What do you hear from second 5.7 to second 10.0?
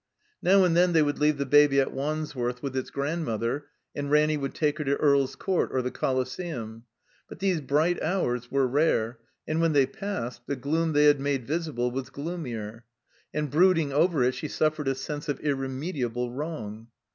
or the Coliseum. But these bright hoiu's were rare, and when they